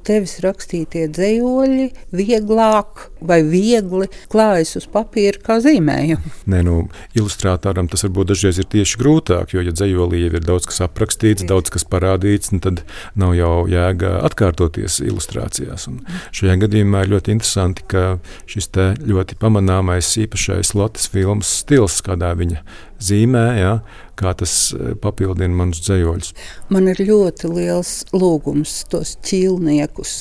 tevis 0.07 0.38
rakstītie 0.45 1.07
dzējoļi 1.12 1.87
vieglāk 2.16 3.07
vai 3.21 3.40
viegli 3.47 4.09
klājas 4.33 4.76
uz 4.80 4.87
papīra 4.90 5.40
kā 5.45 5.59
zīmējumi. 5.62 6.35
Nē, 6.50 6.62
nu, 6.66 6.76
ilustrātoram 7.16 7.88
tas 7.90 8.04
varbūt 8.07 8.33
dažreiz 8.33 8.61
ir 8.62 8.69
tieši 8.73 9.00
grūtāk, 9.00 9.54
jo, 9.54 9.64
ja 9.64 9.75
dzējolī 9.75 10.25
jau 10.25 10.33
ir 10.38 10.47
daudz 10.47 10.69
kas 10.71 10.83
aprakstīts, 10.87 11.42
Tieši. 11.42 11.50
daudz 11.50 11.73
kas 11.75 11.87
parādīts, 11.88 12.52
nu, 12.54 12.61
tad 12.64 12.85
nav 13.19 13.35
jau 13.38 13.54
jēga 13.71 14.16
atkārtoties 14.28 15.00
ilustrācijās. 15.04 15.88
Un 15.90 16.02
šajā 16.37 16.59
gadījumā 16.64 17.04
ir 17.04 17.14
ļoti 17.14 17.37
interesanti, 17.37 17.87
ka 17.90 18.07
šis 18.50 18.71
ļoti 19.07 19.38
pamanāmais 19.40 20.12
īpašais 20.25 20.75
Latvijas 20.78 21.11
filmas 21.12 21.50
stils, 21.62 22.00
kādā 22.07 22.33
viņa 22.38 22.62
zīmē, 23.00 23.47
ja, 23.61 23.75
kā 24.20 24.34
tas 24.36 24.54
e, 24.76 24.94
papildina 25.00 25.54
manus 25.56 25.82
dzējoļus. 25.86 26.32
Man 26.72 26.90
ir 26.92 27.02
ļoti 27.08 27.50
liels 27.50 27.94
lūgums 28.12 28.82
tos 28.92 29.16
ķīlniekus 29.26 30.14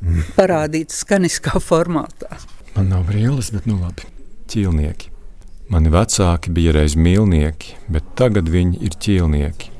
mm. 0.00 0.24
parādīt 0.38 0.94
skaniskā 0.94 1.62
formātā. 1.62 2.40
Man 2.74 2.92
nav 2.92 3.08
brīvs, 3.08 3.52
bet 3.54 3.66
nu 3.70 3.78
labi. 3.80 4.06
Ķīlnieki. 4.48 5.14
Mani 5.68 5.90
vecāki 5.92 6.52
bija 6.56 6.72
reiz 6.72 6.94
mīlnieki, 6.96 7.74
bet 7.92 8.14
tagad 8.16 8.48
viņi 8.48 8.78
ir 8.86 8.94
ķīlnieki. 8.96 9.74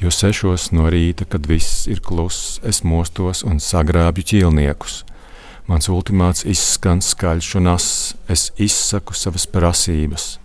Jo 0.00 0.10
sešos 0.12 0.70
no 0.72 0.88
rīta, 0.92 1.26
kad 1.28 1.44
viss 1.48 1.86
ir 1.88 2.00
kluss, 2.04 2.58
es 2.64 2.82
mostos 2.84 3.40
un 3.44 3.60
sagrābju 3.60 4.24
ķīlniekus. 4.32 5.02
Mans 5.68 5.88
ultimāts 5.92 6.46
izskan 6.48 7.00
skaļš 7.04 7.50
un 7.60 7.70
ass, 7.72 8.14
es 8.28 8.48
izsaku 8.60 9.16
savas 9.16 9.44
prasības. 9.48 10.38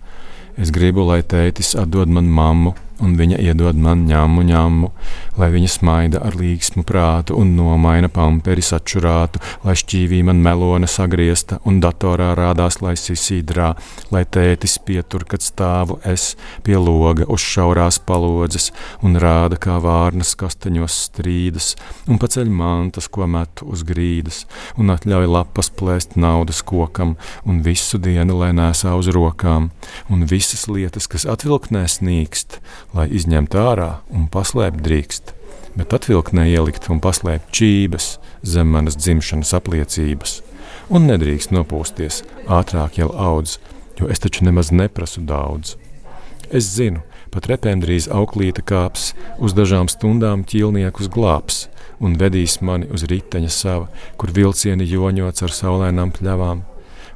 Es 0.56 0.70
gribu, 0.72 1.02
lai 1.04 1.20
tētis 1.20 1.74
atdod 1.76 2.08
man 2.08 2.30
mammu, 2.32 2.70
un 3.04 3.16
viņa 3.18 3.38
iedod 3.44 3.76
man 3.76 4.06
ņēmu 4.08 4.44
ņēmu, 4.48 4.90
lai 5.36 5.48
viņa 5.52 5.70
smaida 5.70 6.20
ar 6.24 6.36
līgsmu 6.38 6.84
prātu 6.88 7.36
un 7.36 7.52
nomaina 7.56 8.08
pamperis 8.12 8.72
atšurātu, 8.76 9.40
lai 9.66 9.74
šķīvī 9.76 10.22
man 10.26 10.40
melona 10.44 10.88
sagriezta 10.88 11.58
un 11.68 11.80
datorā 11.84 12.32
rādās, 12.38 12.80
lai 12.84 12.94
sisīdrā, 13.00 13.72
lai 14.14 14.24
tētis 14.24 14.78
pietur, 14.86 15.26
kad 15.28 15.44
stāvu 15.44 15.98
es 16.08 16.34
pie 16.64 16.78
loga 16.80 17.26
uz 17.28 17.44
šaurās 17.44 18.00
palodzes 18.06 18.70
un 19.04 19.18
rāda, 19.20 19.58
kā 19.60 19.78
vārnas 19.82 20.34
kastaņos 20.38 20.96
strīdas, 21.10 21.74
un 22.08 22.20
paceļ 22.22 22.50
mantas, 22.52 23.10
ko 23.12 23.28
metu 23.28 23.68
uz 23.72 23.84
grīdas, 23.86 24.44
un 24.80 24.94
atļauj 24.94 25.28
lapas 25.30 25.70
plēst 25.76 26.16
naudas 26.16 26.62
kokam, 26.66 27.16
un 27.44 27.60
visu 27.66 28.00
dienu, 28.00 28.38
lai 28.40 28.52
nesā 28.56 28.94
uz 28.96 29.10
rokām, 29.12 29.70
un 30.12 30.24
visas 30.28 30.66
lietas, 30.70 31.08
kas 31.10 31.26
atvilknē 31.28 31.84
snīkst, 31.90 32.60
lai 32.96 33.06
izņemtu 33.12 33.60
ārā 33.60 33.90
un 34.14 34.26
paslēpt 34.32 34.80
drīkst, 34.84 35.32
bet 35.76 35.94
atvilknē 35.96 36.46
ielikt 36.54 36.88
un 36.92 37.00
paslēpt 37.04 37.52
čības 37.54 38.16
zem 38.46 38.72
manas 38.72 38.96
dzimšanas 38.98 39.52
apliecības. 39.58 40.40
Un 40.88 41.08
nedrīkst 41.10 41.52
nopūsties, 41.54 42.22
ātrāk 42.46 43.00
jau 43.00 43.10
audz, 43.10 43.58
jo 43.98 44.08
es 44.12 44.22
taču 44.22 44.46
nemaz 44.46 44.70
neprasu 44.72 45.24
daudz. 45.26 45.74
Es 46.54 46.68
zinu, 46.76 47.02
pat 47.34 47.48
repēm 47.50 47.82
drīz 47.82 48.06
auklīte 48.12 48.62
kāps, 48.62 49.10
uz 49.42 49.56
dažām 49.56 49.90
stundām 49.92 50.44
ķīlniekus 50.46 51.10
glābs 51.12 51.66
un 52.00 52.16
vedīs 52.20 52.60
mani 52.60 52.88
uz 52.92 53.06
riteņa 53.08 53.52
sava, 53.52 53.90
kur 54.20 54.32
vilcieni 54.36 54.86
joņots 54.86 55.46
ar 55.46 55.54
saulēnām 55.58 56.14
pļavām, 56.16 56.64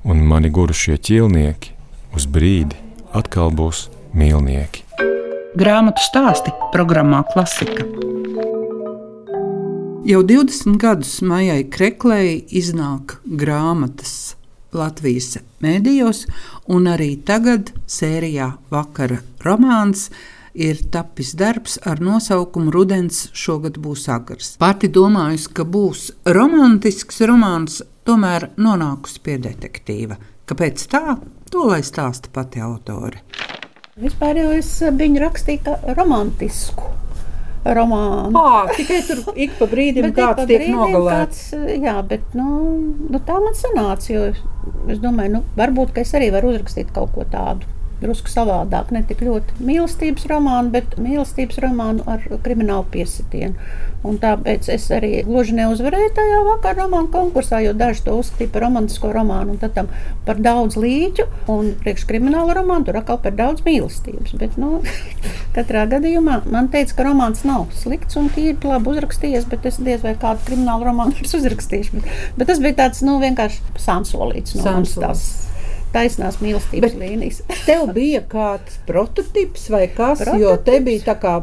un 0.05 0.23
mani 0.33 0.53
gurušie 0.53 0.99
ķīlnieki 0.99 1.77
uz 2.17 2.27
brīdi 2.27 2.79
atkal 3.15 3.53
būs 3.55 3.89
mīlnieki. 4.17 4.90
Grāmatu 5.59 5.99
stāsti 6.05 6.53
programmā 6.71 7.25
Klasika. 7.33 7.83
Jau 10.07 10.21
20 10.23 10.77
gadus 10.79 11.17
Maijai 11.27 11.65
Kreklei 11.67 12.37
iznāk 12.55 13.17
grāmatas 13.27 14.37
Latvijas 14.71 15.41
mēdījos, 15.59 16.23
un 16.71 16.87
arī 16.93 17.17
tagad 17.27 17.73
sērijā 17.91 18.53
Vakara 18.71 19.19
romāns 19.43 20.07
ir 20.55 20.85
tapis 20.95 21.35
darbs 21.35 21.81
ar 21.83 21.99
nosaukumu 21.99 22.71
Rudens 22.71 23.27
šogad 23.35 23.83
būs 23.83 24.07
agrs. 24.07 24.55
Pati 24.63 24.87
domājusi, 24.87 25.51
ka 25.51 25.67
būs 25.67 26.13
romantisks 26.31 27.25
romāns, 27.27 27.83
tomēr 28.07 28.53
nonākusi 28.55 29.27
pie 29.27 29.41
detektīva. 29.43 30.23
Kāpēc 30.47 30.91
tā? 30.95 31.19
To 31.51 31.73
lai 31.73 31.83
stāsta 31.83 32.31
pati 32.31 32.63
autore. 32.63 33.27
Vispār 34.01 34.41
jau 34.41 34.51
es 34.57 34.71
eh, 34.83 34.95
viņu 34.97 35.21
rakstīju 35.25 35.65
kā 35.67 35.77
romantisku 35.99 36.89
romānu. 37.65 38.33
À, 38.41 38.63
tikai 38.79 39.01
tur 39.05 39.21
ik 39.37 39.59
pa 39.59 39.69
brīdim 39.69 40.15
kāds 40.17 40.47
tiek 40.49 40.69
nogalēts. 40.73 41.43
Eh, 41.59 41.75
jā, 41.85 41.99
bet 42.09 42.33
nu, 42.39 42.47
nu, 43.11 43.21
tā 43.27 43.37
man 43.43 43.57
sanāca, 43.59 44.15
jo 44.15 44.31
es 44.91 45.03
domāju, 45.03 45.37
nu, 45.39 45.45
varbūt 45.59 46.01
es 46.01 46.15
arī 46.17 46.31
varu 46.33 46.55
uzrakstīt 46.55 46.95
kaut 46.97 47.13
ko 47.17 47.29
tādu 47.29 47.69
drusku 48.01 48.33
savādāk. 48.33 48.91
Ne 48.95 49.03
tik 49.07 49.23
ļoti 49.27 49.61
mīlestības 49.65 50.27
romānu, 50.31 50.73
bet 50.75 50.97
mīlestības 51.01 51.61
romānu 51.65 52.05
ar 52.11 52.25
kriminālu 52.45 52.87
piesitienu. 52.93 53.55
Un 54.07 54.17
tāpēc 54.17 54.71
es 54.73 54.87
arī 54.97 55.11
gluži 55.27 55.53
neuzvarēju 55.59 56.13
tajā 56.17 56.39
vakarā 56.47 56.87
romānu 56.87 57.11
konkursā, 57.13 57.59
jo 57.61 57.75
daži 57.77 58.07
to 58.07 58.15
uzskatīja 58.17 58.53
par 58.55 58.65
romantisko 58.65 59.11
romānu, 59.13 59.55
un 59.55 59.61
tad 59.61 59.75
tam 59.77 59.91
par 60.25 60.41
daudz 60.41 60.79
līķu, 60.81 61.27
un 61.53 61.75
priekš 61.83 62.07
krimināla 62.09 62.57
romānu 62.57 62.89
tur 62.89 63.01
atkal 63.03 63.21
par 63.21 63.37
daudz 63.37 63.61
mīlestības. 63.67 64.33
Bet, 64.41 64.57
nu, 64.61 64.81
katrā 65.57 65.85
gadījumā 65.93 66.41
man 66.49 66.73
teica, 66.73 66.97
ka 66.97 67.09
romāns 67.11 67.45
nav 67.45 67.69
slikts 67.77 68.17
un 68.21 68.33
tīri 68.33 68.57
labi 68.65 68.95
uzrakstījies, 68.95 69.45
bet 69.53 69.69
es 69.69 69.77
diez 69.85 70.01
vai 70.07 70.17
kādu 70.17 70.49
kriminālu 70.49 70.89
romānu 70.89 71.29
uzrakstīšu. 71.41 72.01
Bet, 72.01 72.11
bet 72.41 72.53
tas 72.55 72.65
bija 72.65 72.81
tāds 72.87 73.05
nu, 73.05 73.21
vienkārši 73.21 73.85
sānsolīts 73.85 74.57
no 74.57 74.65
manas 74.65 75.50
taisnās 75.95 76.41
mīlestības 76.43 76.95
Bet 76.95 77.01
līnijas. 77.01 77.43
tev 77.69 77.91
bija 77.97 78.23
kāds 78.31 78.79
prototyps 78.89 79.69
vai 79.73 79.87
kas, 79.89 80.23
prototyps? 80.23 80.45
jo 80.45 80.55
te 80.67 80.79
bija 80.85 81.07
tā 81.11 81.17
kā 81.23 81.35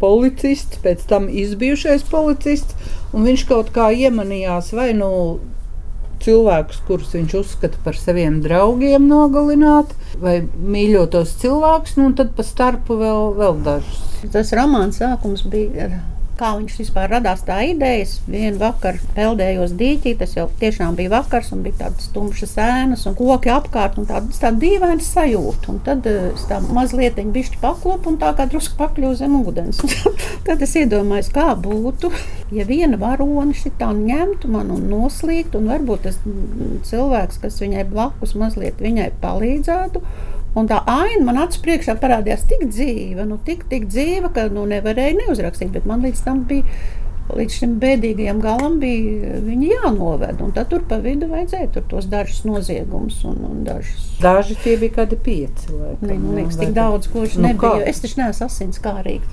policists, 0.00 0.80
pēc 0.84 1.04
tam 1.08 1.28
izbijušais 1.32 2.04
policists, 2.10 2.76
un 3.16 3.24
viņš 3.26 3.46
kaut 3.48 3.70
kā 3.74 3.88
iemanījās 3.96 4.74
vai 4.76 4.90
nu 4.96 5.10
cilvēkus, 6.24 6.80
kurus 6.88 7.14
viņš 7.16 7.36
uzskata 7.40 7.80
par 7.84 7.96
saviem 7.98 8.40
draugiem, 8.44 9.06
nogalināt, 9.08 9.92
vai 10.20 10.40
mīļotos 10.44 11.36
cilvēkus, 11.42 11.96
nu, 11.98 12.10
un 12.10 12.18
tad 12.18 12.32
pa 12.36 12.44
starpu 12.46 12.98
vēl, 13.00 13.32
vēl 13.36 13.62
dažus. 13.66 14.04
Tas 14.32 14.52
romāns 14.56 15.00
sākums 15.02 15.44
bija 15.52 15.90
kā 16.38 16.52
viņš 16.58 16.76
vispār 16.80 17.10
radās 17.10 17.42
tā 17.46 17.58
idejas. 17.70 18.16
Vienu 18.28 18.58
vakaru 18.60 19.00
peldējos 19.16 19.74
dīķī, 19.78 20.14
tas 20.20 20.34
jau 20.36 20.46
tiešām 20.60 20.96
bija 20.98 21.12
vakars, 21.16 21.52
un 21.56 21.62
bija 21.64 21.86
tādas 21.86 22.10
tumšas 22.14 22.56
ēnas 22.62 23.06
un 23.08 23.16
koki 23.18 23.52
apkārt, 23.52 23.98
un 24.00 24.08
tāda 24.08 24.40
tā 24.40 24.52
dīvaina 24.54 25.02
sajūta. 25.04 25.72
Un 25.72 25.80
tad 25.86 26.06
eh, 26.10 26.30
es 26.32 26.46
tā 26.50 26.60
mazliet 26.64 27.18
bišķi 27.36 27.60
paklopu 27.62 28.12
un 28.12 28.20
tā 28.20 28.32
kā 28.36 28.46
drusku 28.50 28.76
pakļuvu 28.80 29.18
zem 29.18 29.36
ūdens. 29.40 29.82
tad 30.46 30.62
es 30.64 30.76
iedomājos, 30.78 31.32
kā 31.34 31.48
būtu, 31.58 32.12
ja 32.56 32.66
viena 32.68 33.00
varone 33.00 33.56
šitā 33.56 33.90
ņemtu 33.96 34.52
man 34.52 34.72
un 34.74 34.86
noslīgtu, 34.92 35.60
un 35.60 35.72
varbūt 35.72 36.06
tas 36.06 36.20
cilvēks, 36.90 37.42
kas 37.42 37.60
viņai 37.62 37.86
blakus 37.90 38.36
mazliet 38.38 38.82
viņai 38.82 39.10
palīdzētu. 39.22 40.04
Un 40.56 40.68
tā 40.70 40.78
aina 40.88 41.20
man 41.26 41.40
acu 41.42 41.60
priekšā 41.66 41.98
parādījās 42.00 42.46
tik 42.48 42.62
dzīva, 42.70 43.26
nu, 43.28 43.36
tik, 43.44 43.66
tik 43.68 43.90
dzīva, 43.90 44.30
ka 44.32 44.46
nu, 44.52 44.64
nevarēja 44.70 45.18
neuzrakstīt. 45.18 45.74
Bet 45.74 45.88
man 45.88 46.04
līdz 46.06 46.22
tam 46.24 46.46
bija 46.48 46.64
līdz 47.34 47.58
šim 47.60 47.76
bēdīgajam 47.82 48.40
galam 48.42 48.78
bija 48.82 49.40
viņi 49.44 49.70
jānoved. 49.72 50.42
Tad 50.56 50.70
tur 50.70 50.84
pa 50.88 50.98
vidu 51.02 51.28
vajadzēja 51.30 51.72
tur 51.74 51.86
tos 51.90 52.08
dažus 52.10 52.44
noziegumus 52.46 53.22
dažus. 53.66 54.04
Daži 54.22 54.56
tie 54.62 54.76
bija 54.80 55.00
kādi 55.00 55.18
pieci. 55.20 55.70
Laikam, 55.72 56.08
ne, 56.08 56.18
man 56.20 56.38
liekas, 56.40 56.58
tik 56.60 56.72
daudz, 56.76 57.08
viņš 57.12 57.36
nu, 57.36 57.44
nebija. 57.48 57.72
Kā? 57.76 57.88
Es 57.90 58.00
taču 58.00 58.20
neesmu 58.20 58.46
asins 58.46 58.80
kārīgi. 58.82 59.26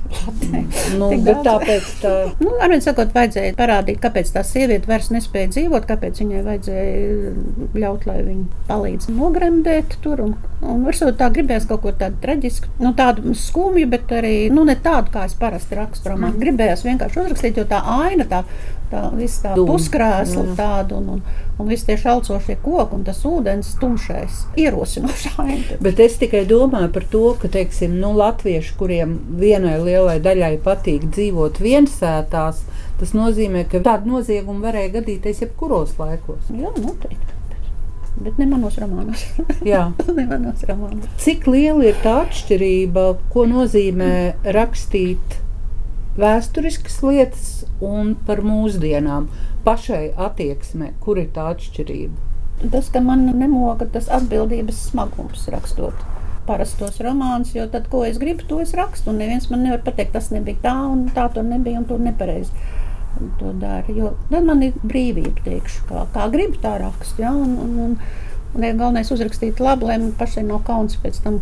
nu, 1.00 1.10
tāpēc 1.46 1.92
tā. 2.02 2.14
Nu, 2.42 2.56
arī 2.64 2.80
sakot, 2.84 3.14
vajadzēja 3.16 3.56
parādīt, 3.60 4.02
kāpēc 4.04 4.34
tā 4.36 4.44
sieviete 4.48 4.90
vairs 4.90 5.12
nespēja 5.14 5.54
dzīvot, 5.54 5.88
kāpēc 5.88 6.20
viņai 6.24 6.44
vajadzēja 6.50 7.34
ļaut, 7.80 8.08
lai 8.10 8.18
viņa 8.26 8.66
palīdz 8.68 9.10
nogremdēt 9.14 9.98
tur. 10.04 10.26
Un, 10.26 10.36
un 10.64 10.84
varbūt 10.88 11.20
tā 11.22 11.30
gribējās 11.38 11.70
kaut 11.70 11.84
ko 11.86 11.96
tādu 12.04 12.20
traģisku, 12.24 12.74
nu, 12.84 12.94
tādu 12.98 13.36
skumju, 13.38 13.88
bet 13.94 14.12
arī 14.20 14.36
nu, 14.54 14.66
ne 14.68 14.76
tādu, 14.80 15.14
kā 15.14 15.28
es 15.30 15.38
parasti 15.40 15.80
rakstu 15.80 16.12
romānu. 16.12 16.36
Mm. 16.36 16.44
Gribējās 16.44 16.86
vienkārši 16.88 17.24
uzrakstīt, 17.24 17.60
jo 17.62 17.68
tā 17.70 17.83
aina, 17.84 18.26
tā, 18.30 18.44
tā, 18.92 19.04
tā 19.44 19.54
puskrēsla, 19.58 20.44
mm. 20.44 20.56
tāda 20.60 20.98
un, 21.00 21.10
un, 21.16 21.44
un 21.60 21.70
visi 21.72 21.88
tie 21.90 21.98
šalcošie 22.00 22.58
koki 22.64 22.98
un 22.98 23.04
tas 23.08 23.22
ūdens 23.28 23.74
tumšais 23.82 24.44
ierosinošs 24.60 25.28
aina. 25.44 25.78
Bet 25.84 26.02
es 26.04 26.18
tikai 26.22 26.46
domāju 26.50 26.92
par 26.96 27.08
to, 27.12 27.26
ka, 27.42 27.52
teiksim, 27.54 27.98
nu, 28.02 28.14
latvieši, 28.20 28.74
kuriem 28.80 29.18
vienai 29.42 29.78
lielai 29.84 30.20
daļai 30.24 30.56
patīk 30.66 31.10
dzīvot 31.12 31.62
viensētās, 31.64 32.64
tas 33.00 33.16
nozīmē, 33.18 33.68
ka 33.70 33.84
tāda 33.84 34.10
nozieguma 34.10 34.70
varēja 34.70 34.98
gadīties 35.00 35.46
jebkuros 35.46 35.98
laikos. 36.02 36.52
Jā, 36.54 36.74
noteikti. 36.78 37.40
Bet 38.24 38.38
ne 38.38 38.46
manos 38.46 38.76
romānos. 38.78 39.24
Jā, 39.72 39.88
ne 40.18 40.26
manos 40.30 40.62
romānos. 40.70 41.08
Cik 41.24 41.48
liela 41.50 41.88
ir 41.90 41.98
tā 42.04 42.20
atšķirība, 42.28 43.08
ko 43.34 43.48
nozīmē 43.50 44.14
rakstīt 44.56 45.40
vēsturiskas 46.20 47.00
lietas 47.04 47.48
un 47.84 48.14
par 48.28 48.44
mūsdienām, 48.46 49.30
pašai 49.66 50.14
attieksmē, 50.28 50.94
kur 51.04 51.22
ir 51.22 51.32
tā 51.36 51.50
atšķirība? 51.54 52.32
Tas, 52.72 52.90
ka 52.94 53.02
man 53.04 53.26
nemoka 53.36 53.88
tas 53.92 54.10
atbildības 54.14 54.86
smagums 54.92 55.48
rakstot 55.52 56.04
parastos 56.48 57.00
romānus, 57.04 57.54
jo 57.56 57.66
tad, 57.72 57.88
ko 57.92 58.04
es 58.08 58.20
gribu, 58.22 58.46
to 58.48 58.60
es 58.64 58.74
rakstu. 58.78 59.12
Un 59.12 59.22
neviens 59.22 59.50
man 59.52 59.64
nevar 59.66 59.84
pateikt, 59.86 60.14
tas 60.16 60.30
nebija 60.34 60.60
tā, 60.64 60.76
un 60.92 61.06
tā 61.16 61.28
tur 61.34 61.46
nebija, 61.48 61.80
un 61.82 61.88
tur 61.90 62.02
nepareizi. 62.04 62.52
To 63.40 63.54
dara. 63.62 63.86
Jo 63.94 64.16
tad 64.32 64.48
man 64.48 64.64
ir 64.66 64.78
brīvība, 64.84 65.44
teikšu, 65.46 65.86
kā, 65.90 66.06
kā 66.16 66.28
gribu, 66.34 66.60
tā 66.64 66.76
rakstu. 66.82 67.24
Ja? 67.24 67.32
Un, 67.32 67.56
un, 67.64 67.76
un, 67.86 67.98
un, 68.54 68.66
ja 68.66 68.74
galvenais 68.74 69.12
uzrakstīt 69.14 69.62
labi, 69.64 69.88
lai 69.90 70.00
man 70.02 70.16
pašai 70.20 70.46
nav 70.48 70.64
kauns 70.68 70.98
pēc 71.04 71.22
tam 71.24 71.40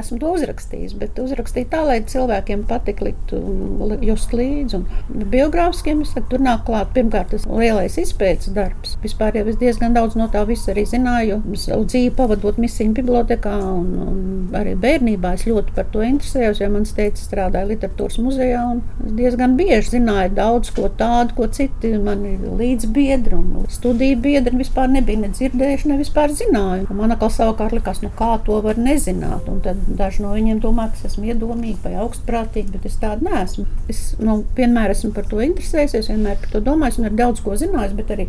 esmu 0.00 0.18
to 0.22 0.32
uzrakstījis, 0.36 0.94
bet 1.00 1.18
uzrakstīju 1.22 1.68
tā, 1.72 1.82
lai 1.86 1.98
cilvēkiem 2.08 2.64
patiktu 2.68 3.08
likt 3.08 3.34
un 3.36 3.96
just 4.04 4.32
līdzi. 4.36 4.80
Un 4.80 5.26
biogrāfiskiem 5.32 6.02
tur 6.30 6.42
nāk 6.42 6.64
klāt 6.68 6.92
pirmkārt 6.96 7.32
tas 7.34 7.46
lielais 7.48 7.98
izpētes 8.00 8.52
darbs. 8.56 8.96
Vispār 9.02 9.36
jau 9.38 9.46
es 9.50 9.58
diezgan 9.60 9.96
daudz 9.96 10.16
no 10.18 10.28
tā 10.32 10.44
visa 10.48 10.72
arī 10.72 10.84
zināju. 10.88 11.40
Savu 11.58 11.86
dzīvi 11.88 12.12
pavadot 12.16 12.58
misiju 12.62 12.94
bibliotekā 12.96 13.54
un, 13.72 13.90
un 14.06 14.56
arī 14.58 14.74
bērnībā 14.80 15.34
es 15.36 15.46
ļoti 15.48 15.76
par 15.76 15.88
to 15.92 16.04
interesējos, 16.06 16.62
jo 16.62 16.70
mans 16.72 16.94
teicis 16.96 17.28
strādāja 17.28 17.70
literatūras 17.70 18.18
muzejā 18.22 18.62
un 18.72 18.82
es 19.06 19.16
diezgan 19.18 19.56
bieži 19.58 19.96
zināju 19.96 20.34
daudz 20.36 20.72
ko 20.74 20.88
tādu, 20.98 21.36
ko 21.36 21.48
citi 21.52 21.92
mani 22.02 22.34
līdzbiedri 22.42 23.36
un 23.38 23.66
studiju 23.72 24.18
biedri 24.24 24.58
vispār 24.60 24.90
nebija 24.92 25.22
ne 25.22 25.32
dzirdējuši, 25.32 25.90
ne 25.90 25.98
vispār 26.00 26.32
zināju. 26.36 26.88
Man 26.96 27.14
atkal 27.14 27.32
savukārt 27.32 27.76
likās, 27.76 28.02
nu 28.04 28.10
kā 28.18 28.34
to 28.46 28.60
var 28.64 28.80
nezināt. 28.80 29.48
Un 29.50 29.60
tad 29.64 29.81
Daži 29.86 30.22
no 30.22 30.32
viņiem 30.36 30.60
domā, 30.62 30.88
ka 30.90 31.00
es 31.00 31.12
esmu 31.12 31.28
iedomīga 31.32 31.88
vai 31.88 31.92
augstprātīga, 32.04 32.72
bet 32.76 32.88
es 32.88 32.98
tāda 33.02 33.24
neesmu. 33.26 33.66
Es 33.92 34.00
nu, 34.22 34.40
vienmēr 34.56 34.94
esmu 34.94 35.12
par 35.16 35.26
to 35.30 35.42
interesējies, 35.44 36.10
vienmēr 36.12 36.38
par 36.42 36.52
to 36.54 36.62
domājis 36.64 37.00
un 37.00 37.08
ir 37.08 37.16
daudz 37.18 37.42
ko 37.44 37.56
zinājis, 37.58 37.96
bet 37.98 38.12
arī 38.14 38.28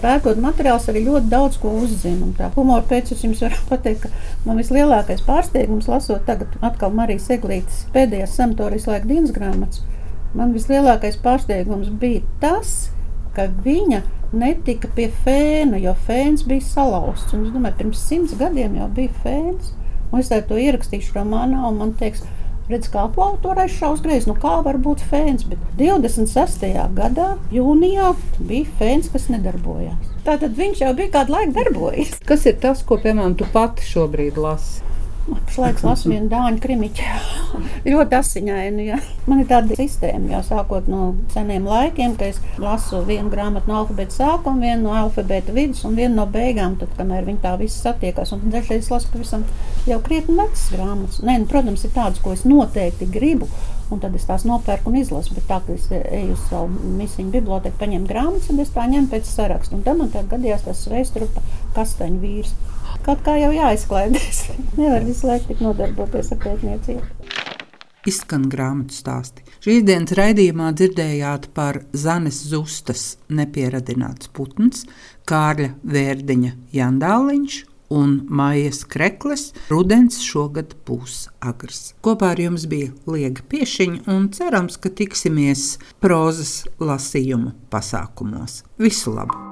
pērkot 0.00 0.38
materiālus, 0.42 0.88
arī 0.90 1.04
ļoti 1.06 1.32
daudz 1.32 1.58
ko 1.62 1.72
uzzinu. 1.82 2.30
Humora 2.56 2.86
pēc 2.90 3.14
es 3.16 3.24
jums 3.24 3.42
varu 3.42 3.58
pateikt, 3.70 4.06
ka 4.06 4.46
man 4.46 4.60
vislielākais 4.60 5.24
pārsteigums 5.26 5.90
lasot 5.90 6.24
tagad 6.28 6.54
atkal 6.62 6.94
Marijas 6.94 7.30
Eglītes 7.34 7.84
pēdējās 7.94 8.38
sanatorijas 8.38 8.88
laika 8.90 9.10
dienas 9.10 9.34
grāmatas. 9.34 9.82
Man 10.38 10.54
vislielākais 10.56 11.18
pārsteigums 11.20 11.90
bija 12.00 12.22
tas, 12.40 12.90
ka 13.36 13.48
viņa 13.64 14.02
netika 14.32 14.88
pie 14.96 15.10
fēna, 15.24 15.80
jo 15.82 15.92
fēns 16.06 16.44
bija 16.48 16.64
salauzts. 16.64 17.32
Un 17.36 17.46
es 17.46 17.54
domāju, 17.54 17.78
pirms 17.82 18.02
simts 18.08 18.36
gadiem 18.40 18.78
jau 18.80 18.88
bija 18.96 19.12
fēns. 19.24 19.72
Un 20.12 20.20
es 20.20 20.28
to 20.28 20.60
ierakstīšu 20.60 21.14
romānā, 21.16 21.62
un 21.70 21.78
man 21.80 21.92
teiks, 21.96 22.20
redz, 22.68 22.90
kā 22.92 23.06
autors 23.08 23.72
šaus 23.78 24.02
greizi. 24.04 24.28
Nu, 24.28 24.36
kā 24.36 24.58
var 24.64 24.76
būt 24.76 25.00
fēns? 25.08 25.46
Bet 25.48 25.62
26. 25.80 26.68
gadā, 26.98 27.32
jūnijā, 27.54 28.12
bija 28.38 28.68
fēns, 28.78 29.08
kas 29.12 29.30
nedarbojās. 29.32 30.12
Tātad 30.26 30.54
viņš 30.58 30.84
jau 30.84 30.92
bija 30.98 31.14
kādu 31.16 31.34
laiku 31.34 31.56
darbojies. 31.56 32.18
Kas 32.28 32.44
ir 32.46 32.60
tas, 32.62 32.84
ko, 32.86 33.00
piemēram, 33.02 33.34
tu 33.40 33.48
pati 33.56 33.88
šobrīd 33.88 34.38
lasi? 34.38 34.91
Pašlaik 35.22 35.78
lasu 35.86 36.10
vienu 36.10 36.26
dāņu 36.30 36.58
krimiķu. 36.62 37.04
ļoti 37.92 38.16
asiņainu. 38.18 38.86
Ja. 38.88 38.96
Man 39.30 39.42
ir 39.42 39.48
tāda 39.50 39.76
sistēma, 39.78 40.32
jau 40.34 40.40
sākot 40.48 40.88
no 40.90 41.12
seniem 41.30 41.68
laikiem, 41.68 42.16
ka 42.18 42.26
es 42.32 42.40
lasu 42.62 43.04
vienu 43.06 43.30
grāmatu 43.30 43.70
no 43.70 43.78
alfabēta 43.82 44.16
sākuma, 44.16 44.66
vienu 44.66 44.88
no 44.88 44.96
alfabēta 44.98 45.54
vidus 45.54 45.84
un 45.86 45.94
vienu 45.98 46.16
no 46.18 46.26
beigām, 46.26 46.74
tad, 46.80 46.90
kamēr 46.98 47.28
viņi 47.28 47.42
tā 47.44 47.54
visi 47.60 47.78
satiekas. 47.78 48.34
Un 48.34 48.50
dažreiz 48.50 48.90
lasu 48.90 49.12
pavisam 49.12 49.46
jau 49.86 50.00
krietni 50.02 50.34
vecas 50.40 50.66
grāmatas. 50.74 51.22
Nē, 51.22 51.38
nu, 51.44 51.48
protams, 51.50 51.86
ir 51.86 51.94
tādas, 51.94 52.18
ko 52.24 52.34
es 52.34 52.42
noteikti 52.48 53.06
gribu. 53.12 53.50
Un 53.92 54.00
tad 54.00 54.14
es 54.16 54.24
tās 54.26 54.46
nopērku 54.48 54.90
un 54.90 54.98
izlasu. 55.02 55.36
Bet 55.36 55.46
tā, 55.50 55.60
ka 55.62 55.76
es 55.76 55.86
eju 55.92 56.34
uz 56.34 56.46
savu 56.48 56.94
misiju 56.98 57.30
biblioteku, 57.30 57.78
paņemu 57.78 58.10
grāmatas, 58.10 58.50
tad 58.50 58.62
es 58.64 58.74
tā 58.74 58.90
ņemu 58.90 59.12
pēc 59.12 59.28
saraksta. 59.28 59.78
Un 59.78 59.86
tad 59.86 60.00
man 60.00 60.10
gadījās 60.10 60.64
tas 60.66 60.86
veistrupa 60.90 61.44
kastaņu 61.76 62.22
vīrs 62.22 62.56
kaut 63.06 63.22
kā 63.26 63.36
jau 63.40 63.50
jāizklaidēs. 63.54 64.44
Nevar 64.80 65.06
visu 65.06 65.28
laiku 65.30 65.52
tik 65.52 65.64
nodarboties 65.64 66.32
ar 66.34 66.42
pētniecību. 66.44 67.40
Izskan 68.08 68.48
grāmatu 68.50 68.96
stāsti. 68.96 69.44
Šīs 69.62 69.84
dienas 69.86 70.14
raidījumā 70.18 70.72
dzirdējāt 70.74 71.52
par 71.54 71.84
Zanes 71.94 72.40
Zustas 72.50 73.12
nepieradināts 73.30 74.32
putns, 74.34 74.88
Kārļa 75.30 75.68
Vērdiņa 75.86 76.56
Jandāliņš 76.74 77.60
un 77.94 78.16
Maijas 78.26 78.82
Krekles 78.90 79.50
rudens 79.70 80.18
šogad 80.24 80.74
būs 80.88 81.28
agrs. 81.44 81.92
Kopā 82.02 82.32
ar 82.34 82.42
jums 82.42 82.66
bija 82.66 82.90
Liega 83.06 83.46
Piešiņa 83.52 84.02
un 84.10 84.30
cerams, 84.34 84.80
ka 84.82 84.90
tiksimies 84.90 85.76
prozas 86.02 86.62
lasījumu 86.82 87.54
pasākumos. 87.70 88.62
Visu 88.82 89.14
labu! 89.14 89.51